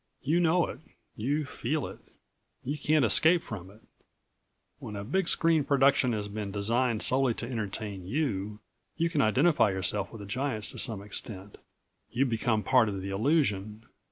[0.23, 0.79] You know it,
[1.15, 1.99] you feel it...
[2.63, 3.81] you can't escape from it.
[4.79, 8.57] When a big screen production has been designed solely to entertain you,
[8.97, 11.59] you can identify yourself with the giants to some extent.
[12.09, 13.83] You become a part of the illusion.